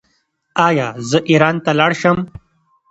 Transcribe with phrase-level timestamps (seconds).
[0.67, 2.17] ایا زه ایران ته لاړ شم؟